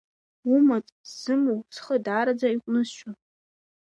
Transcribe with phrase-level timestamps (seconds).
[0.53, 3.15] Умаҵ сзыму, схы даараӡа иҟәнысшьон…